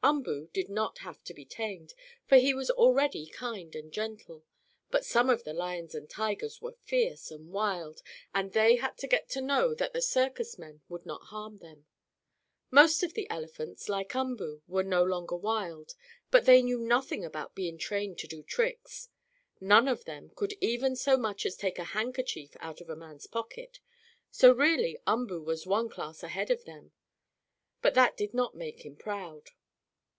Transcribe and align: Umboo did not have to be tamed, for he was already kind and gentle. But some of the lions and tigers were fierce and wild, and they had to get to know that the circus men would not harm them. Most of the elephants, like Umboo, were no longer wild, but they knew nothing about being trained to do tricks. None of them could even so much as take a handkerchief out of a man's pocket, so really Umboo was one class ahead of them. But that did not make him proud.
Umboo 0.00 0.46
did 0.52 0.68
not 0.68 0.98
have 0.98 1.22
to 1.24 1.34
be 1.34 1.44
tamed, 1.44 1.92
for 2.24 2.36
he 2.36 2.54
was 2.54 2.70
already 2.70 3.26
kind 3.26 3.74
and 3.74 3.90
gentle. 3.92 4.44
But 4.92 5.04
some 5.04 5.28
of 5.28 5.42
the 5.42 5.52
lions 5.52 5.92
and 5.92 6.08
tigers 6.08 6.62
were 6.62 6.76
fierce 6.84 7.32
and 7.32 7.50
wild, 7.50 8.00
and 8.32 8.52
they 8.52 8.76
had 8.76 8.96
to 8.98 9.08
get 9.08 9.28
to 9.30 9.40
know 9.40 9.74
that 9.74 9.92
the 9.92 10.00
circus 10.00 10.56
men 10.56 10.82
would 10.88 11.04
not 11.04 11.24
harm 11.26 11.58
them. 11.58 11.86
Most 12.70 13.02
of 13.02 13.14
the 13.14 13.28
elephants, 13.28 13.88
like 13.88 14.14
Umboo, 14.14 14.62
were 14.68 14.84
no 14.84 15.02
longer 15.02 15.34
wild, 15.36 15.96
but 16.30 16.46
they 16.46 16.62
knew 16.62 16.78
nothing 16.78 17.24
about 17.24 17.56
being 17.56 17.76
trained 17.76 18.18
to 18.20 18.28
do 18.28 18.44
tricks. 18.44 19.08
None 19.60 19.88
of 19.88 20.04
them 20.04 20.30
could 20.36 20.54
even 20.60 20.94
so 20.94 21.16
much 21.16 21.44
as 21.44 21.56
take 21.56 21.78
a 21.78 21.82
handkerchief 21.84 22.56
out 22.60 22.80
of 22.80 22.88
a 22.88 22.96
man's 22.96 23.26
pocket, 23.26 23.80
so 24.30 24.52
really 24.52 24.96
Umboo 25.08 25.42
was 25.42 25.66
one 25.66 25.88
class 25.88 26.22
ahead 26.22 26.52
of 26.52 26.64
them. 26.66 26.92
But 27.82 27.94
that 27.94 28.16
did 28.16 28.32
not 28.32 28.54
make 28.54 28.86
him 28.86 28.94
proud. 28.94 29.50